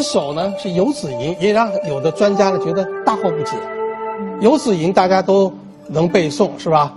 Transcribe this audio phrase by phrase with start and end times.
[0.00, 3.54] 一首呢是《游子吟》，也让有的专家呢觉得大惑不解。
[4.40, 5.52] 《游子吟》大家都
[5.88, 6.90] 能背诵是吧？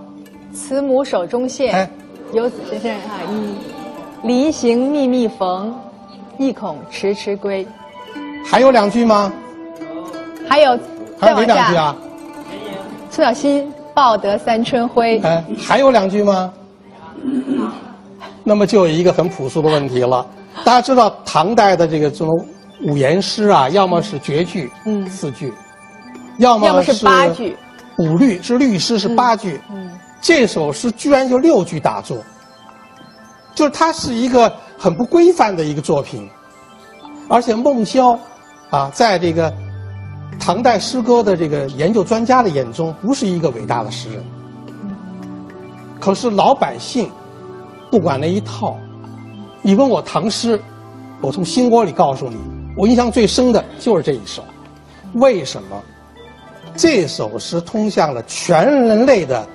[0.54, 1.90] 慈母手中线，哎
[2.32, 5.78] 游子先生啊，一离行密密缝，
[6.38, 7.66] 意恐迟迟归。
[8.42, 9.30] 还有两句吗？
[10.48, 10.78] 还有
[11.20, 11.94] 还有哪两句啊？
[13.10, 15.18] 苏小新报得三春晖。
[15.18, 16.50] 哎，还有两句吗？
[18.42, 20.26] 那么就有一个很朴素的问题了。
[20.64, 22.46] 大家知道唐代的这个这种
[22.84, 25.06] 五言诗啊，要么是绝句，嗯。
[25.08, 25.52] 四句，
[26.38, 27.56] 要么是八句，
[27.98, 32.18] 五律是律诗是八句，嗯，这首诗居然就六句打坐，
[33.54, 36.28] 就是它是一个很不规范的一个作品，
[37.28, 38.18] 而且孟郊
[38.70, 39.52] 啊，在这个
[40.38, 44.22] 唐代诗歌的这个研究专家的眼中，不是一个伟大的诗人。
[46.00, 47.10] 可是老百姓
[47.90, 48.76] 不管那一套，
[49.62, 50.60] 你问我唐诗，
[51.22, 52.36] 我从心窝里告诉你，
[52.76, 54.42] 我印象最深的就是这一首。
[55.14, 55.82] 为什么？
[56.76, 59.46] 这首诗通向了全人类的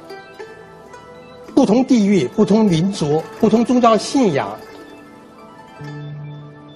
[1.53, 4.58] 不同地域、不同民族、不同宗教信仰、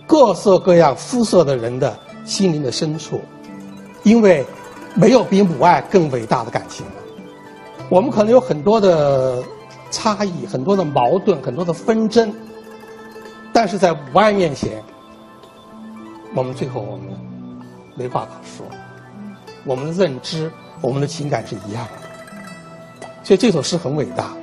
[0.05, 3.21] 各色各样肤色的人的心灵的深处，
[4.03, 4.45] 因为
[4.95, 6.91] 没有比母爱更伟大的感情了。
[7.87, 9.41] 我们可能有很多的
[9.91, 12.33] 差异、很多的矛盾、很多的纷争，
[13.53, 14.83] 但是在母爱面前，
[16.35, 17.07] 我们最后我们
[17.95, 18.65] 没话可说。
[19.65, 24.33] 我们的认知、我们的情感是一样的，所以这首诗很伟大，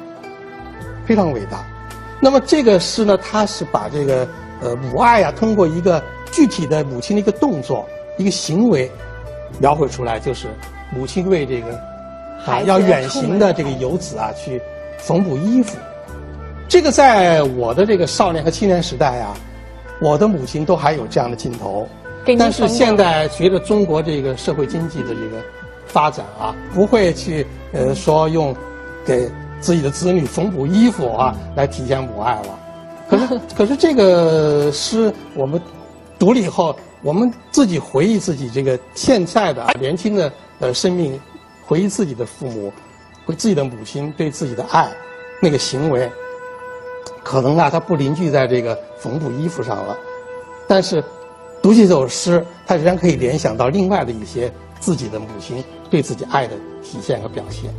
[1.07, 1.63] 非常伟大。
[2.23, 4.27] 那么这个诗呢，它是把这个
[4.63, 6.03] 呃母爱啊，通过一个
[6.33, 8.91] 具体的母亲的一个动作、一个行为，
[9.59, 10.49] 描绘出来，就是
[10.91, 11.79] 母亲为这个
[12.47, 14.61] 啊要远行的这个游子啊去
[14.99, 15.77] 缝补衣服。
[16.67, 19.37] 这个在我的这个少年和青年时代啊，
[20.01, 21.89] 我的母亲都还有这样的镜头。
[22.39, 25.43] 但是现在随着中国这个社会经济的这个
[25.87, 28.55] 发展啊，不会去呃说用
[29.07, 29.29] 给
[29.61, 32.59] 自己的子女缝补衣服啊来体现母爱了。
[33.09, 35.61] 可是 可是这个诗我们
[36.19, 40.31] 读了以后，我们自己回忆自己这个现在的年轻的
[40.61, 41.19] 呃生命，
[41.65, 42.71] 回忆自己的父母，
[43.25, 44.89] 回自己的母亲对自己的爱
[45.41, 46.09] 那个行为，
[47.23, 49.97] 可能啊它不凝聚在这个缝补衣服上了，
[50.67, 51.03] 但是。
[51.63, 57.71] 读起这首诗，他仍然可以联想到另外的一些自己的母亲对自己爱的体现和表现。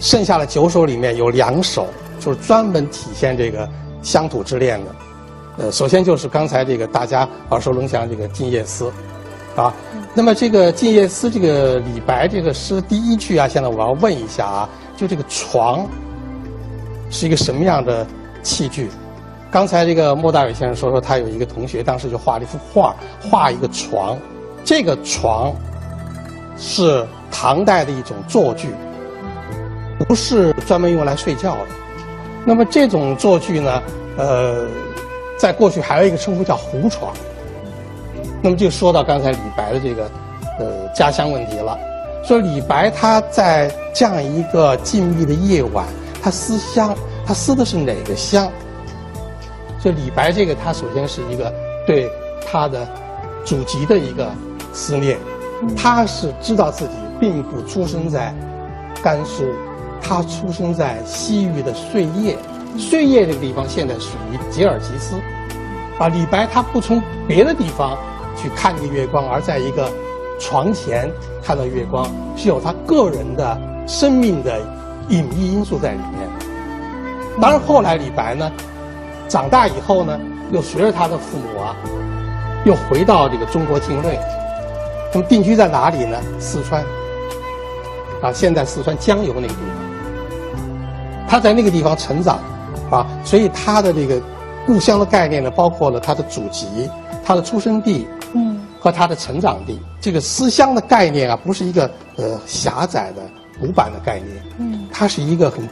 [0.00, 1.86] 剩下的九首里面有两首
[2.18, 3.68] 就是专门体现这个
[4.00, 4.90] 乡土之恋的。
[5.58, 8.90] 呃，首先就是刚才这个大家耳熟能详这个《静夜思》，
[9.60, 9.74] 啊，
[10.14, 15.86] 那么这个《静夜思》这个李白这个诗第一句啊，现在我要问一下啊，就这个床
[17.10, 18.06] 是一个什么样的
[18.42, 18.90] 器具？
[19.50, 24.18] 刚才这个莫大伟先生说说，他有一个同学当时就画了一幅画，画一个床，
[24.64, 25.54] 这个床
[26.56, 28.74] 是唐代的一种坐具，
[29.98, 31.66] 不是专门用来睡觉的。
[32.46, 33.82] 那么这种坐具呢，
[34.16, 34.66] 呃，
[35.38, 37.12] 在过去还有一个称呼叫胡床。
[38.42, 40.10] 那么就说到刚才李白的这个
[40.58, 41.78] 呃家乡问题了，
[42.24, 45.84] 说李白他在这样一个静谧的夜晚，
[46.22, 46.92] 他思乡，
[47.26, 48.50] 他思的是哪个乡？
[49.78, 51.52] 所以李白这个，他首先是一个
[51.86, 52.08] 对
[52.46, 52.86] 他的
[53.44, 54.30] 祖籍的一个
[54.72, 55.18] 思念，
[55.76, 58.32] 他是知道自己并不出生在
[59.02, 59.44] 甘肃，
[60.00, 62.36] 他出生在西域的碎叶，
[62.78, 65.16] 碎叶这个地方现在属于吉尔吉斯，
[65.98, 67.98] 啊，李白他不从别的地方
[68.36, 69.90] 去看这个月光，而在一个
[70.38, 71.10] 床前
[71.42, 74.60] 看到月光，是有他个人的生命的
[75.08, 76.41] 隐秘因素在里面。
[77.40, 78.50] 当然后来李白呢。
[79.28, 80.20] 长大以后呢，
[80.50, 81.74] 又随着他的父母啊，
[82.66, 84.18] 又回到这个中国境内。
[85.14, 86.20] 那么定居在哪里呢？
[86.38, 86.84] 四川。
[88.22, 91.26] 啊，现在四川江油那个地方。
[91.26, 92.38] 他在那个地方成长，
[92.90, 94.20] 啊，所以他的这个
[94.66, 96.66] 故乡的概念呢，包括了他的祖籍、
[97.24, 99.80] 他的出生地，嗯，和他的成长地。
[99.98, 103.22] 这个思乡的概念啊，不是一个呃狭窄的
[103.58, 105.66] 古板的概念，嗯，它是一个很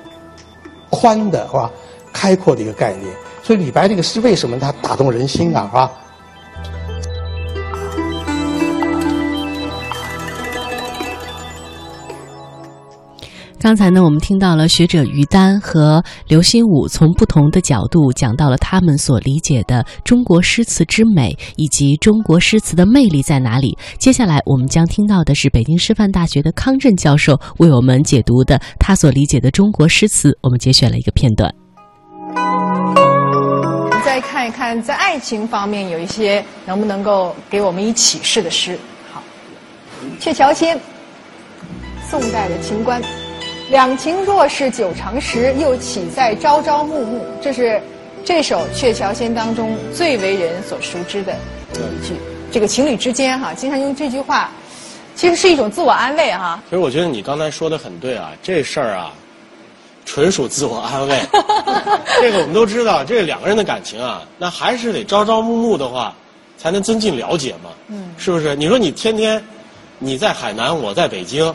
[0.91, 1.71] 宽的，是吧？
[2.13, 3.07] 开阔的一个概念。
[3.43, 5.67] 所以李白这个诗为什么他打动人心啊？
[5.71, 5.91] 是吧？
[13.63, 23.77] 刚才呢，我们听到了学者于丹和刘心武从不同的角度讲到了他们所理解的中国诗词之美，以及中国诗词的魅力在哪里。
[23.99, 30.31] 接下来我们将听到的是北京师范大学的康震教授为我们解读的他所理解的中国诗词。
[30.41, 31.55] 我们节选了一个片段。
[34.03, 38.79] 再看一看，在爱情方面有一些能不能够给我们以启示的诗。
[39.13, 39.23] 好，
[40.23, 40.79] 《鹊桥仙》，
[42.09, 43.03] 宋代的秦观。
[43.71, 47.25] 两情若是久长时，又岂在朝朝暮暮。
[47.41, 47.81] 这是
[48.25, 51.33] 这首《鹊桥仙》当中最为人所熟知的
[51.75, 52.15] 一句。
[52.51, 54.51] 这个情侣之间哈，经常用这句话，
[55.15, 56.61] 其实是一种自我安慰哈。
[56.69, 59.13] 其实我觉得你刚才说的很对啊，这事儿啊，
[60.05, 61.17] 纯属自我安慰。
[62.21, 66.13] 这个我们都知道，这两个人的感情啊，那还是得朝朝暮暮的话，
[66.59, 67.71] 才能增进了解嘛。
[67.87, 68.57] 嗯，是不是？
[68.57, 69.41] 你说你天天
[70.01, 71.55] 你在海南，我在北京，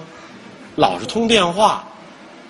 [0.78, 1.86] 老是通电话。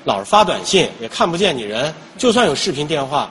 [0.06, 1.94] 老是发短信，也看不见你人。
[2.18, 3.30] 就算有视频电话，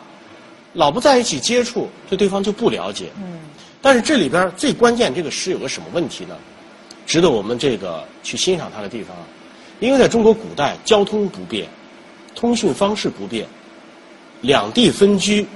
[0.75, 3.11] 老不在一起接触，对对方就不了解。
[3.17, 3.41] 嗯。
[3.81, 6.35] 但是这里边最关键，这个诗有个什么问题呢？
[7.07, 9.17] 值得我们这个去欣赏它的地方，
[9.79, 11.69] 因为在中国古代，交通不便，
[12.35, 13.47] 通讯方式不便，
[14.41, 15.47] 两地分居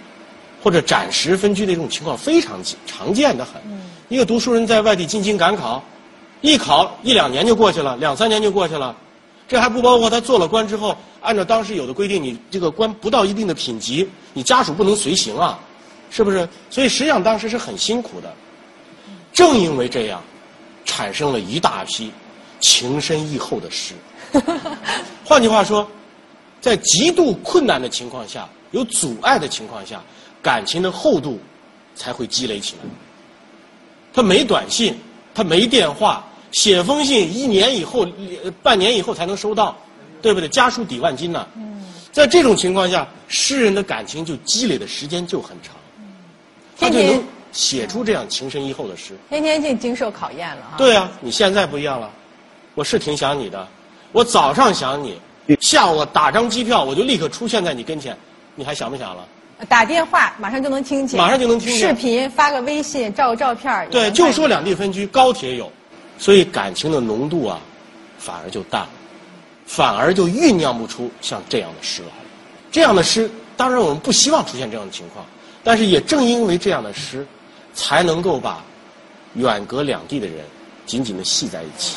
[0.62, 3.55] 或者暂时分居的这种情况非常常见的很。
[3.67, 3.81] 嗯。
[4.09, 5.82] 一个读书人在外地进京赶考，
[6.43, 8.94] 一考一两年就过去了，两三年就过去了。
[9.49, 15.59] 这还不包括他做了官之后，按照当时有的规定，你这个官不到一定的品级，你家属不能随行啊，
[16.11, 16.47] 是不是？
[16.69, 18.31] 所以实际上当时是很辛苦的。
[19.33, 20.23] 正因为这样，
[20.85, 22.12] 产生了一大批
[22.61, 23.95] 情深意厚的诗。
[25.25, 25.91] 换句话说，
[26.61, 30.03] 在极度困难的情况下，有阻碍的情况下，
[30.43, 31.41] 感情的厚度
[31.95, 32.83] 才会积累起来。
[34.12, 34.95] 他没短信，
[35.35, 36.23] 他没电话。
[36.53, 38.06] 写封信一年以后，
[38.62, 39.77] 半年以后才能收到，
[40.23, 40.49] 对不对？
[40.49, 41.47] 家书抵万金呢。
[42.11, 45.75] 在这种情况下，诗人的感情就积累的时间就很长，
[46.77, 47.23] 他就能
[47.53, 49.17] 写出这样情深意厚的诗。
[49.29, 50.75] 天天就经受考验了啊！
[50.77, 52.11] 对啊，你现在不一样了，
[52.75, 53.69] 我是挺想你的，
[54.12, 55.21] 我早上想你，
[55.61, 58.17] 下午打张机票我就立刻出现在你跟前，
[58.55, 59.25] 你还想不想了？
[59.69, 61.89] 打电话马上就能听见，马上就能听见。
[61.89, 65.71] 视频发个微信，照个照片对，就说两地分居，高铁有。
[66.19, 67.61] 所以感情的浓度啊，
[68.19, 68.88] 反而就淡了，
[69.67, 72.09] 反而就酝酿不出像这样的诗来。
[72.70, 75.25] 这样的诗，当然我们不希望出现这样的情况，
[75.62, 77.26] 但是也正因为这样的诗，
[77.73, 78.62] 才能够把
[79.35, 80.44] 远隔两地的人
[80.85, 81.97] 紧紧的系在一起。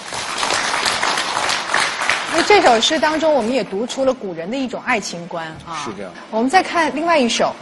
[2.34, 5.84] 那这首诗当中，我们也读出了古人的一种爱情观啊。
[5.84, 6.12] 是这样。
[6.30, 7.54] 我们再看另外一首，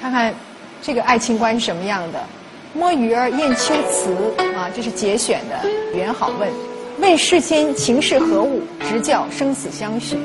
[0.00, 0.34] 看看
[0.82, 2.20] 这个爱情观是什么样的。
[2.74, 4.14] 摸鱼儿雁秋词
[4.54, 5.68] 啊，这是节选的。
[5.96, 6.52] 元好问，
[7.00, 10.18] 问世间情是何物，直教生死相许。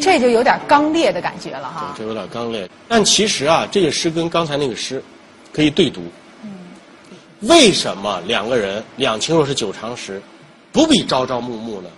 [0.00, 1.94] 这就有点刚烈的感觉了哈。
[1.96, 5.02] 这有点刚烈，但其实啊，这个诗跟刚才那个诗
[5.52, 6.00] 可以对读。
[6.42, 6.50] 嗯。
[7.42, 10.20] 为什么两个人两情若是久长时，
[10.72, 11.88] 不必朝朝暮暮呢？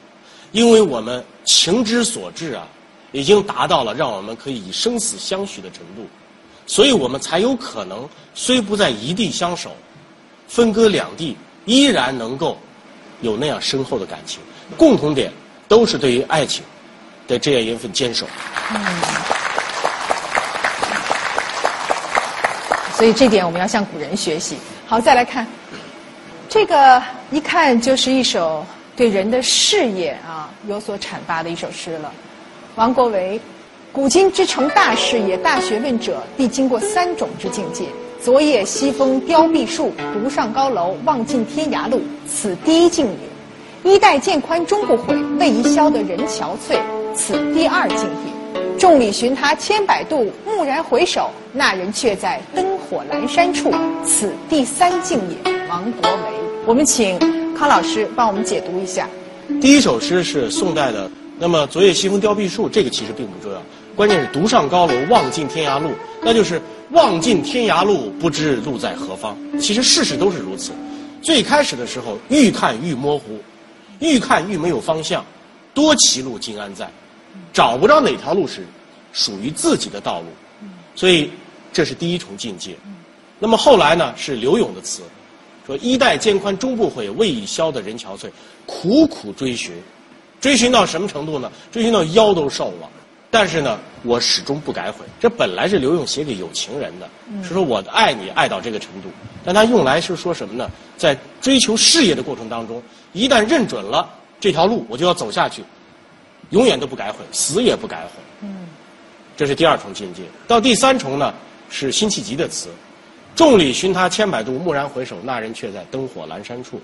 [0.52, 2.66] 因为我们情之所至啊，
[3.12, 6.06] 已经达到了让我们可以以生死相许的程度。
[6.66, 9.70] 所以我们才有可能，虽不在一地相守，
[10.48, 12.58] 分隔两地，依然能够
[13.20, 14.40] 有那样深厚的感情。
[14.76, 15.32] 共同点
[15.68, 16.64] 都是对于爱情
[17.28, 18.26] 的这样一份坚守。
[18.74, 18.80] 嗯。
[22.94, 24.56] 所以这点我们要向古人学习。
[24.86, 25.46] 好，再来看
[26.48, 28.66] 这个，一看就是一首
[28.96, 32.12] 对人的事业啊有所阐发的一首诗了。
[32.74, 33.40] 王国维。
[33.96, 37.86] 古今之成大事业、大学问者，必经过三种之境界。
[38.20, 46.78] 昨夜西风凋碧树，独上高楼，望尽天涯路，此第一境也；衣带渐宽终不悔，为伊消得人憔悴，
[47.14, 48.78] 此第二境也。
[48.78, 53.72] 众里寻他千百度，蓦然回首，那人却在灯火阑珊处，
[54.04, 55.52] 此第三境也。
[55.70, 56.20] 王国维，
[56.66, 57.18] 我们请
[57.56, 59.08] 康老师帮我们解读一下。
[59.58, 63.58] 第一首诗是宋代的，那么昨夜西风凋碧树，这个其实并不重要。
[63.96, 65.90] 关键是独上高楼，望尽天涯路，
[66.22, 66.60] 那就是
[66.90, 69.34] 望尽天涯路，不知路在何方。
[69.58, 70.72] 其实事实都是如此。
[71.22, 73.40] 最开始的时候，愈看愈模糊，
[73.98, 75.24] 愈看愈没有方向，
[75.72, 76.86] 多歧路今安在？
[77.54, 78.66] 找不着哪条路是
[79.14, 80.26] 属于自己的道路。
[80.94, 81.30] 所以
[81.72, 82.76] 这是第一重境界。
[83.38, 84.12] 那么后来呢？
[84.14, 85.00] 是刘永的词，
[85.66, 88.28] 说“衣带渐宽终不悔，为伊消得人憔悴”，
[88.66, 89.72] 苦苦追寻，
[90.38, 91.50] 追寻到什么程度呢？
[91.72, 92.90] 追寻到腰都瘦了。
[93.30, 95.04] 但是呢，我始终不改悔。
[95.20, 97.08] 这本来是刘永写给有情人的，
[97.42, 99.08] 是说我爱你爱到这个程度。
[99.44, 100.70] 但他用来是说什么呢？
[100.96, 104.08] 在追求事业的过程当中，一旦认准了
[104.40, 105.62] 这条路，我就要走下去，
[106.50, 108.10] 永远都不改悔，死也不改悔。
[108.42, 108.66] 嗯，
[109.36, 110.22] 这是第二重境界。
[110.48, 111.34] 到第三重呢，
[111.68, 112.68] 是辛弃疾的词
[113.36, 116.80] ：“众里寻他千百度，蓦然回首，那人却在灯火阑珊处。”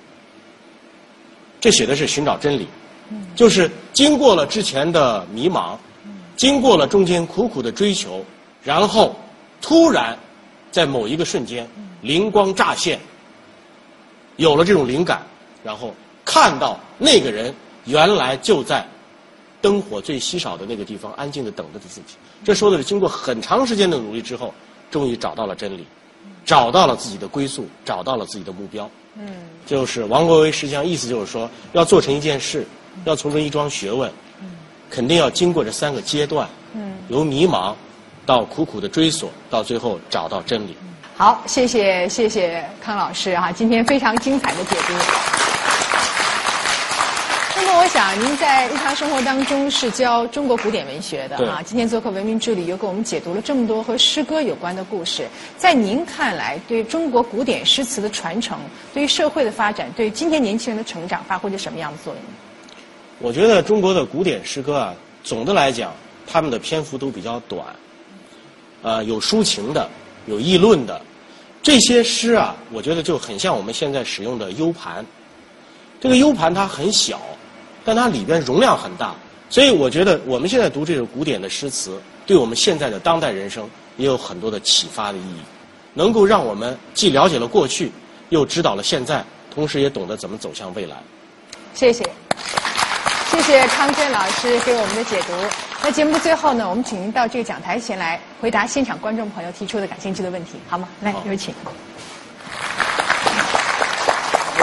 [1.61, 2.67] 这写的是寻找真理，
[3.35, 5.77] 就是经过了之前的迷茫。
[6.37, 8.25] 经过了中间苦苦的追求，
[8.63, 9.15] 然后
[9.61, 10.19] 突然
[10.71, 11.69] 在某一个瞬间
[12.01, 12.99] 灵光乍现，
[14.37, 15.23] 有了这种灵感，
[15.63, 18.87] 然后看到那个人原来就在
[19.61, 22.15] 灯火最稀少的那个地方安静的等着着自己。
[22.43, 24.53] 这说的是经过很长时间的努力之后，
[24.91, 25.87] 终于找到了真理，
[26.45, 28.91] 找到了自己的归宿，找到了自己的目标。
[29.17, 29.29] 嗯，
[29.67, 32.67] 就是王国维实际上意思就是说，要做成一件事，
[33.05, 34.11] 要做成一桩学问，
[34.93, 36.47] 肯定要经过这三个阶段。
[36.75, 37.75] 嗯，由迷茫
[38.27, 40.77] 到苦苦的追索，到最后找到真理。
[41.17, 44.93] 好，谢谢谢谢康老师哈，今天非常精彩的解读。
[47.57, 58.59] 那么我想您在日常生活当中是教中国古典文学的啊，今天做客《文明之旅》又给我们解读了这么多和诗歌有关的故事，在您看来，对中国古典诗词的传承，
[58.93, 62.23] 对于社会的发展，对于今天年轻人的成长，发挥着什么样的作用？
[63.23, 65.95] 我觉得中国的古典诗歌啊，总的来讲，
[66.27, 67.65] 他们的篇幅都比较短，
[68.83, 69.89] 呃，有抒情的。
[70.27, 71.01] 有议论的
[71.63, 75.05] 这些诗啊，我觉得就很像我们现在使用的 U 盘。
[76.01, 77.21] 这个 U 盘它很小，
[77.85, 79.15] 但它里边容量很大，
[79.51, 85.41] 所以我觉得我们现在读这种古典的诗词，对我们现在的当代人生也有很多的启发的意义，
[85.95, 87.91] 能够让我们既了解了过去，
[88.31, 90.97] 又知道了现在，同时也懂得怎么走向未来。
[91.75, 92.09] 谢谢。
[93.33, 95.33] 谢谢康真老师给我们的解读。
[95.83, 100.87] 那节目的最后呢，我们请您到这个讲台前来回答现场观众朋友提出的感兴趣的问题，好吗？
[101.01, 101.55] 来，有请。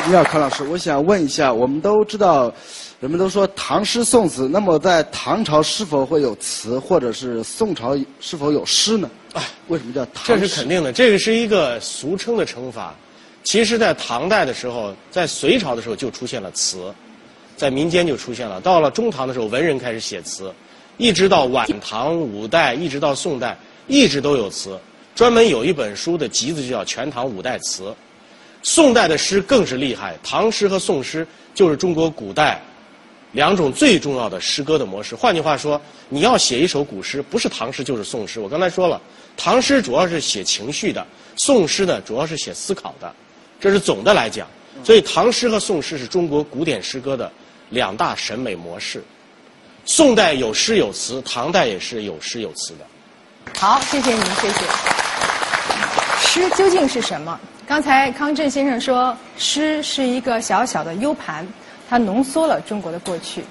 [0.07, 2.53] 你好，康老师，我想问一下，我们都知道，
[2.99, 9.09] 人们都说唐诗宋词，那么在唐朝是否会有词，或者是宋朝是否有诗呢？
[9.33, 10.41] 啊，为什么叫唐诗？
[10.41, 12.93] 这是肯定的，这个是一个俗称的称法。
[13.43, 16.93] 其实，在唐代的时候，在隋朝的时候就出现了词。
[17.59, 18.61] 在民间就出现了。
[18.61, 20.49] 到了中唐的时候，文人开始写词，
[20.95, 24.79] 一直到晚唐、五代，一直到宋代，一直都有词。
[25.13, 27.83] 专门有一本书的集子就叫《全唐五代词》。
[28.63, 32.61] 宋代的诗更是厉害，唐诗和宋诗就是中国古代
[33.33, 35.13] 两种最重要的诗歌的模式。
[35.13, 38.39] 换句话说，你要写一首古诗，不是唐诗就是宋诗。
[38.39, 39.01] 我刚才说了，
[39.35, 43.13] 唐诗主要是写情绪的，宋诗呢主要是写思考的，
[43.59, 44.47] 这是总的来讲。
[44.81, 47.29] 所以，唐诗和宋诗是中国古典诗歌的。
[47.69, 49.03] 两大审美模式，
[49.85, 52.85] 宋代有诗有词，唐代也是有诗有词的。
[53.59, 54.59] 好，谢谢您，谢谢。
[56.21, 57.39] 诗究竟是什么？
[57.67, 61.47] 刚才康震先生说，诗是一个小小的 U 盘，
[61.87, 63.43] 它浓缩了中国的过去。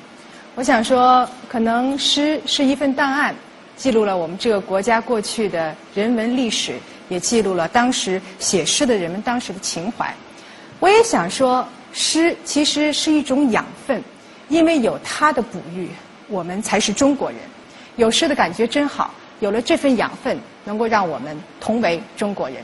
[0.55, 3.35] 我想说，可能诗是一份档案，
[3.77, 10.13] 记录了我们这个国家过去的人文历史，也记录了当时写诗的人们当时的情怀。
[10.81, 11.67] 我也想说。
[11.93, 14.03] 诗其实是一种养分，
[14.49, 15.89] 因为有它的哺育，
[16.29, 17.39] 我们才是中国人。
[17.97, 22.63] 有诗的感觉真好，有了这份养分，能够让我们同为中国人。